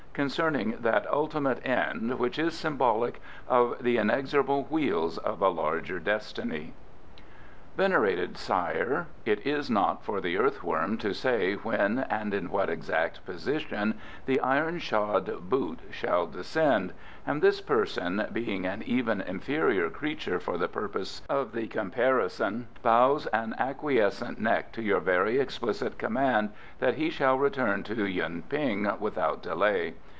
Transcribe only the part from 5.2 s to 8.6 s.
a larger Destiny. Venerated